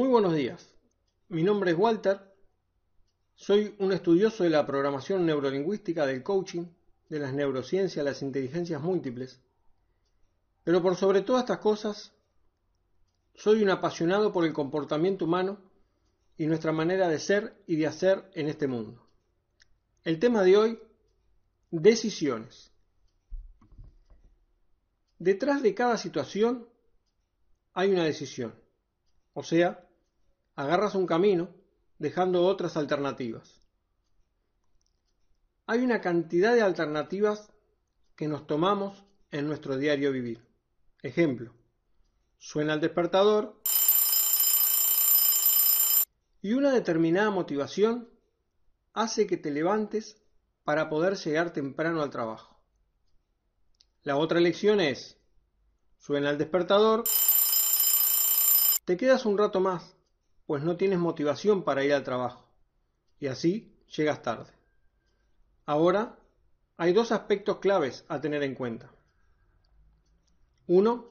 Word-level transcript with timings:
Muy 0.00 0.08
buenos 0.08 0.34
días. 0.34 0.66
Mi 1.28 1.42
nombre 1.42 1.72
es 1.72 1.76
Walter. 1.76 2.22
Soy 3.34 3.74
un 3.80 3.92
estudioso 3.92 4.44
de 4.44 4.48
la 4.48 4.64
programación 4.64 5.26
neurolingüística, 5.26 6.06
del 6.06 6.22
coaching, 6.22 6.64
de 7.10 7.18
las 7.18 7.34
neurociencias, 7.34 8.02
las 8.02 8.22
inteligencias 8.22 8.80
múltiples. 8.80 9.42
Pero 10.64 10.80
por 10.80 10.96
sobre 10.96 11.20
todas 11.20 11.42
estas 11.42 11.58
cosas, 11.58 12.14
soy 13.34 13.62
un 13.62 13.68
apasionado 13.68 14.32
por 14.32 14.46
el 14.46 14.54
comportamiento 14.54 15.26
humano 15.26 15.60
y 16.38 16.46
nuestra 16.46 16.72
manera 16.72 17.06
de 17.06 17.18
ser 17.18 17.62
y 17.66 17.76
de 17.76 17.86
hacer 17.86 18.30
en 18.32 18.48
este 18.48 18.68
mundo. 18.68 19.06
El 20.02 20.18
tema 20.18 20.42
de 20.42 20.56
hoy, 20.56 20.78
decisiones. 21.70 22.72
Detrás 25.18 25.62
de 25.62 25.74
cada 25.74 25.98
situación 25.98 26.66
hay 27.74 27.90
una 27.90 28.04
decisión. 28.04 28.54
O 29.34 29.42
sea, 29.42 29.86
agarras 30.56 30.94
un 30.94 31.06
camino 31.06 31.54
dejando 31.98 32.44
otras 32.44 32.76
alternativas. 32.76 33.60
Hay 35.66 35.80
una 35.80 36.00
cantidad 36.00 36.54
de 36.54 36.62
alternativas 36.62 37.52
que 38.16 38.26
nos 38.26 38.46
tomamos 38.46 39.04
en 39.30 39.46
nuestro 39.46 39.76
diario 39.76 40.12
vivir. 40.12 40.44
Ejemplo, 41.02 41.52
suena 42.38 42.74
el 42.74 42.80
despertador 42.80 43.60
y 46.42 46.54
una 46.54 46.72
determinada 46.72 47.30
motivación 47.30 48.08
hace 48.92 49.26
que 49.26 49.36
te 49.36 49.50
levantes 49.50 50.20
para 50.64 50.88
poder 50.88 51.16
llegar 51.16 51.52
temprano 51.52 52.02
al 52.02 52.10
trabajo. 52.10 52.58
La 54.02 54.16
otra 54.16 54.38
elección 54.38 54.80
es, 54.80 55.18
suena 55.98 56.30
el 56.30 56.38
despertador, 56.38 57.04
te 58.84 58.96
quedas 58.96 59.26
un 59.26 59.36
rato 59.36 59.60
más, 59.60 59.94
pues 60.50 60.64
no 60.64 60.76
tienes 60.76 60.98
motivación 60.98 61.62
para 61.62 61.84
ir 61.84 61.94
al 61.94 62.02
trabajo, 62.02 62.44
y 63.20 63.28
así 63.28 63.72
llegas 63.96 64.20
tarde. 64.20 64.50
Ahora, 65.64 66.18
hay 66.76 66.92
dos 66.92 67.12
aspectos 67.12 67.58
claves 67.58 68.04
a 68.08 68.20
tener 68.20 68.42
en 68.42 68.56
cuenta. 68.56 68.90
Uno 70.66 71.06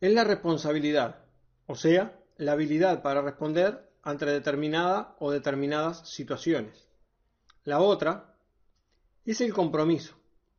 es 0.00 0.12
la 0.12 0.24
responsabilidad, 0.24 1.26
o 1.68 1.76
sea, 1.76 2.18
la 2.38 2.54
habilidad 2.54 3.02
para 3.02 3.22
responder 3.22 3.88
ante 4.02 4.26
determinada 4.26 5.14
o 5.20 5.30
determinadas 5.30 6.10
situaciones. 6.10 6.88
La 7.62 7.78
otra 7.78 8.34
es 9.26 9.40
el 9.40 9.54
compromiso, 9.54 10.16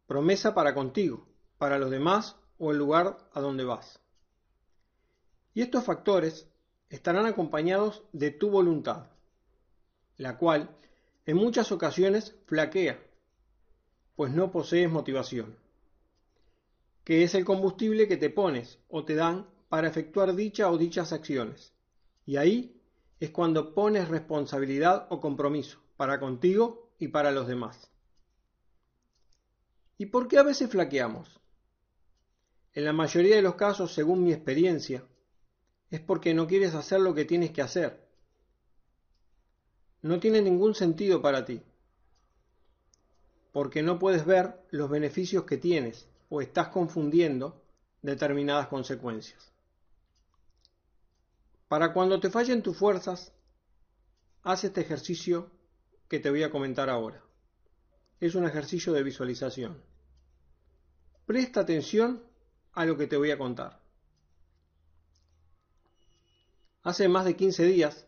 promesa 0.08 0.54
para 0.54 0.74
contigo, 0.74 1.28
para 1.58 1.78
los 1.78 1.92
demás 1.92 2.38
o 2.58 2.72
el 2.72 2.78
lugar 2.78 3.18
a 3.34 3.42
donde 3.42 3.66
vas. 3.66 4.00
Y 5.54 5.62
estos 5.62 5.84
factores 5.84 6.50
estarán 6.90 7.26
acompañados 7.26 8.04
de 8.12 8.32
tu 8.32 8.50
voluntad, 8.50 9.08
la 10.18 10.38
cual 10.38 10.76
en 11.26 11.38
muchas 11.38 11.72
ocasiones 11.72 12.36
flaquea, 12.46 13.00
pues 14.16 14.34
no 14.34 14.52
posees 14.52 14.90
motivación, 14.90 15.56
que 17.04 17.24
es 17.24 17.36
el 17.36 17.46
combustible 17.46 18.08
que 18.08 18.18
te 18.18 18.30
pones 18.30 18.80
o 18.90 19.06
te 19.06 19.16
dan 19.16 19.48
para 19.70 19.88
efectuar 19.88 20.36
dicha 20.36 20.70
o 20.70 20.78
dichas 20.78 21.14
acciones. 21.14 21.74
Y 22.26 22.38
ahí 22.38 22.82
es 23.20 23.30
cuando 23.30 23.74
pones 23.74 24.08
responsabilidad 24.08 25.08
o 25.10 25.20
compromiso 25.20 25.80
para 25.98 26.20
contigo 26.20 26.90
y 26.98 27.10
para 27.10 27.32
los 27.32 27.48
demás. 27.48 27.90
¿Y 29.98 30.08
por 30.08 30.28
qué 30.28 30.38
a 30.38 30.44
veces 30.44 30.70
flaqueamos? 30.70 31.40
En 32.74 32.86
la 32.86 32.94
mayoría 32.94 33.36
de 33.36 33.42
los 33.42 33.56
casos, 33.56 33.94
según 33.94 34.24
mi 34.24 34.32
experiencia, 34.32 35.04
es 35.92 36.00
porque 36.00 36.34
no 36.34 36.48
quieres 36.48 36.76
hacer 36.76 37.00
lo 37.02 37.14
que 37.14 37.26
tienes 37.26 37.52
que 37.52 37.62
hacer. 37.62 38.08
No 40.02 40.20
tiene 40.20 40.42
ningún 40.42 40.76
sentido 40.76 41.22
para 41.22 41.46
ti, 41.46 41.62
porque 43.52 43.82
no 43.82 44.00
puedes 44.00 44.26
ver 44.26 44.62
los 44.72 44.90
beneficios 44.90 45.44
que 45.44 45.58
tienes 45.58 46.08
o 46.30 46.42
estás 46.42 46.70
confundiendo 46.70 47.62
determinadas 48.02 48.68
consecuencias. 48.68 49.52
Para 51.68 51.94
cuando 51.94 52.20
te 52.20 52.30
fallen 52.30 52.64
tus 52.64 52.78
fuerzas, 52.78 53.34
haz 54.44 54.64
este 54.64 54.82
ejercicio 54.82 55.52
que 56.08 56.20
te 56.20 56.30
voy 56.30 56.44
a 56.44 56.50
comentar 56.50 56.90
ahora. 56.90 57.22
Es 58.20 58.36
un 58.36 58.46
ejercicio 58.46 58.94
de 58.94 59.04
visualización. 59.04 59.82
Presta 61.26 61.62
atención 61.62 62.24
a 62.74 62.86
lo 62.86 62.98
que 62.98 63.08
te 63.08 63.18
voy 63.18 63.32
a 63.32 63.38
contar. 63.38 63.79
Hace 66.82 67.10
más 67.10 67.26
de 67.26 67.36
15 67.36 67.66
días, 67.66 68.08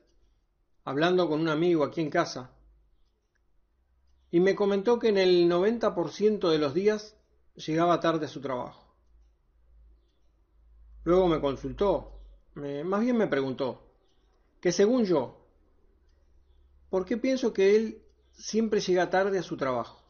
hablando 0.86 1.28
con 1.28 1.42
un 1.42 1.50
amigo 1.50 1.84
aquí 1.84 2.00
en 2.00 2.10
casa, 2.10 2.52
y 4.32 4.40
me 4.40 4.56
comentó 4.56 4.98
que 4.98 5.10
en 5.10 5.18
el 5.18 5.50
90% 5.50 6.50
de 6.50 6.58
los 6.58 6.74
días 6.74 7.18
llegaba 7.56 8.00
tarde 8.00 8.28
a 8.28 8.30
su 8.30 8.40
trabajo. 8.40 8.96
Luego 11.04 11.28
me 11.28 11.42
consultó, 11.42 12.22
más 12.56 13.02
bien 13.02 13.18
me 13.18 13.28
preguntó, 13.28 13.92
que 14.62 14.72
según 14.72 15.04
yo, 15.04 15.46
¿por 16.90 17.06
qué 17.06 17.18
pienso 17.18 17.52
que 17.52 17.76
él 17.76 18.06
siempre 18.32 18.80
llega 18.80 19.10
tarde 19.10 19.38
a 19.38 19.44
su 19.44 19.58
trabajo? 19.58 20.02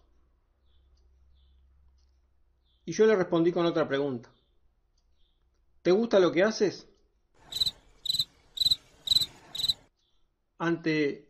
Y 2.85 2.91
yo 2.91 3.07
le 3.07 3.15
respondí 3.15 3.51
con 3.51 3.65
otra 3.65 3.87
pregunta. 3.87 4.29
¿Te 5.81 5.91
gusta 5.91 6.19
lo 6.19 6.31
que 6.31 6.43
haces? 6.43 6.87
Ante 10.61 11.27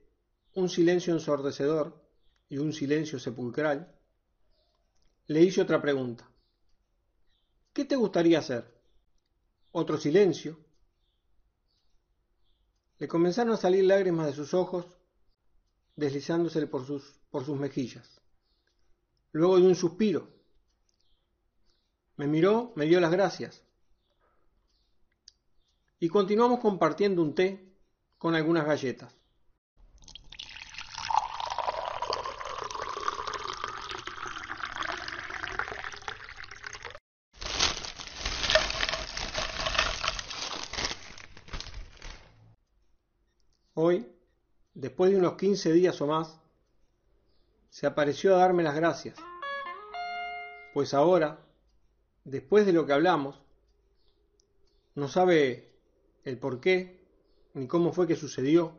un 0.55 0.67
silencio 0.67 1.13
ensordecedor 1.13 2.05
y 2.49 2.57
un 2.57 2.73
silencio 2.73 3.17
sepulcral, 3.17 3.97
le 5.27 5.41
hice 5.41 5.61
otra 5.61 5.81
pregunta. 5.81 6.29
¿Qué 7.71 7.85
te 7.85 7.95
gustaría 7.95 8.39
hacer? 8.39 8.69
Otro 9.71 9.97
silencio. 9.97 10.59
Le 12.99 13.07
comenzaron 13.07 13.53
a 13.53 13.57
salir 13.57 13.85
lágrimas 13.85 14.25
de 14.25 14.33
sus 14.33 14.53
ojos, 14.53 14.85
deslizándose 15.95 16.67
por 16.67 16.85
sus, 16.85 17.13
por 17.29 17.45
sus 17.45 17.57
mejillas. 17.57 18.19
Luego 19.31 19.61
de 19.61 19.67
un 19.67 19.75
suspiro, 19.75 20.27
me 22.17 22.27
miró, 22.27 22.73
me 22.75 22.85
dio 22.85 22.99
las 22.99 23.11
gracias. 23.11 23.63
Y 26.01 26.09
continuamos 26.09 26.59
compartiendo 26.59 27.21
un 27.21 27.33
té 27.33 27.73
con 28.17 28.35
algunas 28.35 28.65
galletas. 28.65 29.20
Hoy, 43.83 44.05
después 44.75 45.09
de 45.09 45.17
unos 45.17 45.37
15 45.37 45.73
días 45.73 45.99
o 46.01 46.05
más, 46.05 46.39
se 47.71 47.87
apareció 47.87 48.35
a 48.35 48.37
darme 48.37 48.61
las 48.61 48.75
gracias, 48.75 49.17
pues 50.75 50.93
ahora, 50.93 51.39
después 52.23 52.67
de 52.67 52.73
lo 52.73 52.85
que 52.85 52.93
hablamos, 52.93 53.41
no 54.93 55.07
sabe 55.07 55.73
el 56.25 56.37
por 56.37 56.61
qué 56.61 57.07
ni 57.55 57.65
cómo 57.65 57.91
fue 57.91 58.05
que 58.05 58.15
sucedió, 58.15 58.71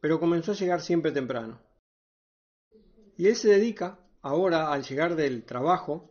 pero 0.00 0.18
comenzó 0.18 0.52
a 0.52 0.56
llegar 0.56 0.80
siempre 0.80 1.12
temprano. 1.12 1.60
Y 3.18 3.26
él 3.26 3.36
se 3.36 3.50
dedica, 3.50 3.98
ahora 4.22 4.72
al 4.72 4.84
llegar 4.84 5.16
del 5.16 5.44
trabajo, 5.44 6.10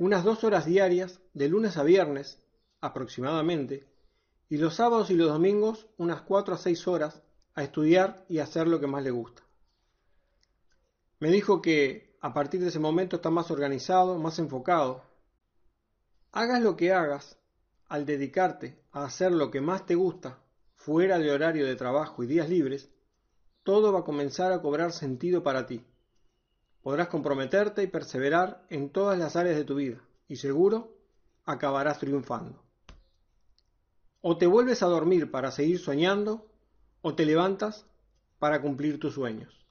unas 0.00 0.24
dos 0.24 0.42
horas 0.42 0.66
diarias, 0.66 1.20
de 1.34 1.48
lunes 1.48 1.76
a 1.76 1.84
viernes 1.84 2.42
aproximadamente, 2.80 3.87
y 4.48 4.56
los 4.56 4.74
sábados 4.74 5.10
y 5.10 5.14
los 5.14 5.28
domingos 5.28 5.86
unas 5.96 6.22
cuatro 6.22 6.54
a 6.54 6.58
seis 6.58 6.86
horas 6.88 7.22
a 7.54 7.62
estudiar 7.62 8.24
y 8.28 8.38
hacer 8.38 8.66
lo 8.66 8.80
que 8.80 8.86
más 8.86 9.02
le 9.02 9.10
gusta. 9.10 9.42
Me 11.20 11.30
dijo 11.30 11.60
que 11.60 12.16
a 12.20 12.32
partir 12.32 12.60
de 12.60 12.68
ese 12.68 12.78
momento 12.78 13.16
está 13.16 13.30
más 13.30 13.50
organizado, 13.50 14.18
más 14.18 14.38
enfocado. 14.38 15.02
Hagas 16.32 16.62
lo 16.62 16.76
que 16.76 16.92
hagas, 16.92 17.38
al 17.88 18.06
dedicarte 18.06 18.82
a 18.92 19.04
hacer 19.04 19.32
lo 19.32 19.50
que 19.50 19.60
más 19.60 19.86
te 19.86 19.94
gusta, 19.94 20.38
fuera 20.74 21.18
de 21.18 21.30
horario 21.30 21.66
de 21.66 21.76
trabajo 21.76 22.22
y 22.22 22.26
días 22.26 22.48
libres, 22.48 22.90
todo 23.62 23.92
va 23.92 24.00
a 24.00 24.04
comenzar 24.04 24.52
a 24.52 24.62
cobrar 24.62 24.92
sentido 24.92 25.42
para 25.42 25.66
ti. 25.66 25.84
Podrás 26.82 27.08
comprometerte 27.08 27.82
y 27.82 27.88
perseverar 27.88 28.64
en 28.70 28.90
todas 28.90 29.18
las 29.18 29.36
áreas 29.36 29.56
de 29.56 29.64
tu 29.64 29.74
vida 29.74 30.00
y 30.28 30.36
seguro 30.36 30.96
acabarás 31.44 31.98
triunfando. 31.98 32.67
O 34.20 34.36
te 34.36 34.46
vuelves 34.46 34.82
a 34.82 34.86
dormir 34.86 35.30
para 35.30 35.50
seguir 35.50 35.78
soñando, 35.78 36.46
o 37.02 37.14
te 37.14 37.24
levantas 37.24 37.86
para 38.38 38.60
cumplir 38.60 38.98
tus 38.98 39.14
sueños. 39.14 39.67